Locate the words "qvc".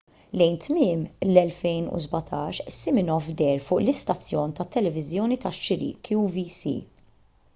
6.09-6.75